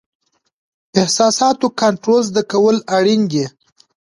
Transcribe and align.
احساساتو 1.01 1.67
کنټرول 1.81 2.21
زده 2.29 2.43
کول 2.51 2.75
اړین 2.97 3.21
دي. 3.31 3.45